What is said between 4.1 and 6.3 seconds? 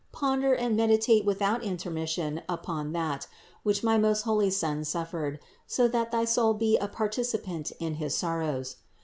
holy Son suffered, so that thy